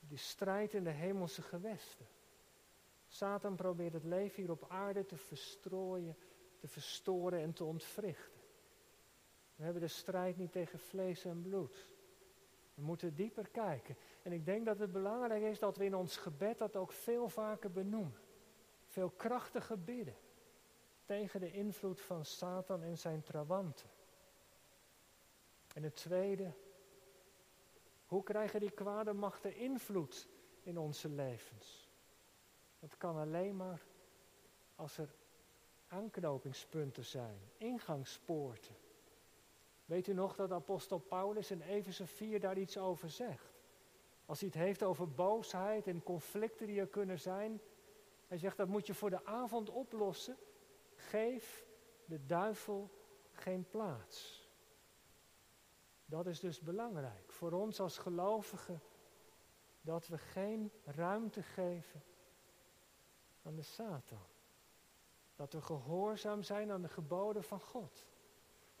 [0.00, 2.06] die strijd in de hemelse gewesten.
[3.06, 6.16] Satan probeert het leven hier op aarde te verstrooien,
[6.58, 8.40] te verstoren en te ontwrichten.
[9.54, 11.91] We hebben de strijd niet tegen vlees en bloed.
[12.74, 13.96] We moeten dieper kijken.
[14.22, 17.28] En ik denk dat het belangrijk is dat we in ons gebed dat ook veel
[17.28, 18.20] vaker benoemen.
[18.86, 20.16] Veel krachtiger bidden.
[21.04, 23.90] Tegen de invloed van Satan en zijn trawanten.
[25.74, 26.52] En het tweede,
[28.06, 30.28] hoe krijgen die kwade machten invloed
[30.62, 31.88] in onze levens?
[32.78, 33.82] Dat kan alleen maar
[34.74, 35.14] als er
[35.88, 38.76] aanknopingspunten zijn, ingangspoorten.
[39.92, 43.62] Weet u nog dat apostel Paulus in Efeze 4 daar iets over zegt?
[44.26, 47.60] Als hij het heeft over boosheid en conflicten die er kunnen zijn.
[48.26, 50.36] Hij zegt dat moet je voor de avond oplossen.
[50.94, 51.66] Geef
[52.04, 52.90] de duivel
[53.32, 54.48] geen plaats.
[56.04, 58.82] Dat is dus belangrijk voor ons als gelovigen.
[59.80, 62.02] Dat we geen ruimte geven
[63.42, 64.26] aan de Satan.
[65.36, 68.10] Dat we gehoorzaam zijn aan de geboden van God.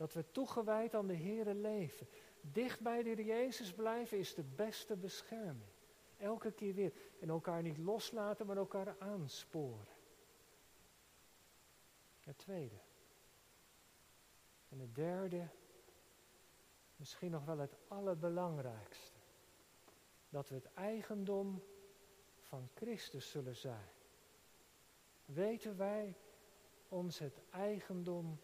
[0.02, 2.08] Dat we toegewijd aan de Here leven.
[2.40, 5.70] Dicht bij de Heer Jezus blijven is de beste bescherming.
[6.18, 6.92] Elke keer weer.
[7.20, 9.86] En elkaar niet loslaten, maar elkaar aansporen.
[12.20, 12.76] Het tweede.
[14.68, 15.48] En het derde,
[16.96, 19.18] misschien nog wel het allerbelangrijkste.
[20.28, 21.62] Dat we het eigendom
[22.40, 23.88] van Christus zullen zijn.
[25.24, 26.16] Weten wij
[26.88, 28.40] ons het eigendom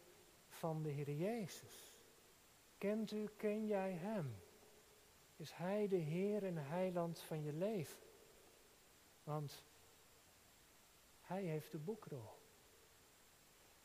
[0.59, 1.93] van de Heer Jezus?
[2.79, 4.37] Kent u, ken jij Hem?
[5.37, 7.99] Is Hij de Heer en Heiland van je leven?
[9.25, 9.65] Want
[11.21, 12.39] Hij heeft de boekrol.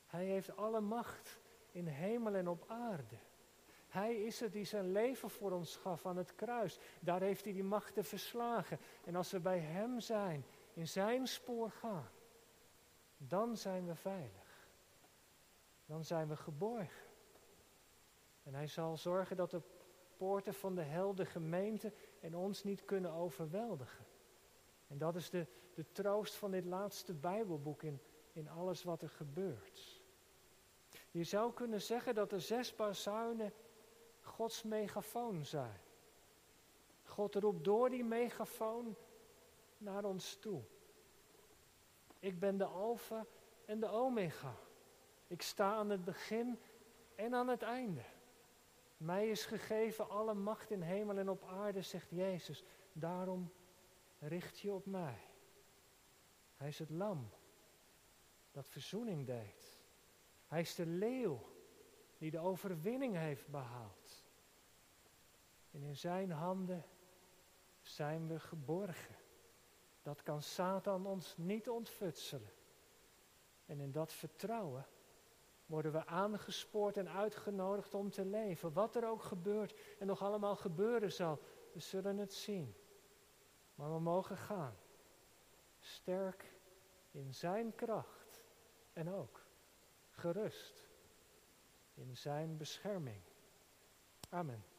[0.06, 1.40] Hij heeft alle macht
[1.72, 3.18] in hemel en op aarde.
[3.88, 6.80] Hij is het die zijn leven voor ons gaf aan het kruis.
[7.00, 8.80] Daar heeft hij die machten verslagen.
[9.06, 12.10] En als we bij Hem zijn, in Zijn spoor gaan,
[13.18, 14.43] dan zijn we veilig.
[15.86, 17.12] Dan zijn we geborgen.
[18.44, 19.62] En hij zal zorgen dat de
[20.18, 24.06] poorten van de hel de gemeente en ons niet kunnen overweldigen.
[24.88, 29.10] En dat is de, de troost van dit laatste Bijbelboek in, in alles wat er
[29.10, 30.02] gebeurt.
[31.12, 33.54] Je zou kunnen zeggen dat de zes bazuinen
[34.22, 35.82] Gods megafoon zijn.
[37.04, 38.96] God roept door die megafoon
[39.78, 40.62] naar ons toe.
[42.20, 43.26] Ik ben de Alpha
[43.66, 44.56] en de Omega.
[45.28, 46.60] Ik sta aan het begin
[47.16, 48.04] en aan het einde.
[48.98, 52.64] Mij is gegeven alle macht in hemel en op aarde, zegt Jezus.
[52.94, 53.54] Daarom
[54.20, 55.18] richt je op mij.
[56.56, 57.30] Hij is het lam
[58.52, 59.80] dat verzoening deed.
[60.48, 61.52] Hij is de leeuw
[62.18, 64.24] die de overwinning heeft behaald.
[65.72, 66.86] En in zijn handen
[67.82, 69.16] zijn we geborgen.
[70.02, 72.52] Dat kan Satan ons niet ontfutselen.
[73.66, 74.86] En in dat vertrouwen
[75.66, 78.74] worden we aangespoord en uitgenodigd om te leven.
[78.74, 81.40] Wat er ook gebeurt en nog allemaal gebeuren zal,
[81.74, 82.76] we zullen het zien.
[83.76, 84.78] Maar we mogen gaan.
[85.80, 86.54] Sterk
[87.12, 88.44] in zijn kracht
[88.94, 89.46] en ook
[90.10, 90.90] gerust
[91.94, 93.22] in zijn bescherming.
[94.30, 94.73] Amen.